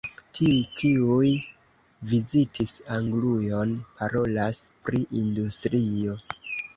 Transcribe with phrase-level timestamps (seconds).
[0.35, 1.27] Tiuj, kiuj
[2.13, 6.17] vizitis Anglujon, parolas pri industrio.